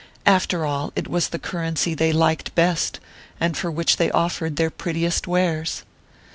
After 0.25 0.65
all, 0.65 0.91
it 0.95 1.07
was 1.07 1.27
the 1.29 1.37
currency 1.37 1.93
they 1.93 2.11
liked 2.11 2.55
best, 2.55 2.99
and 3.39 3.55
for 3.55 3.69
which 3.69 3.97
they 3.97 4.09
offered 4.09 4.55
their 4.55 4.71
prettiest 4.71 5.27
wares! 5.27 5.83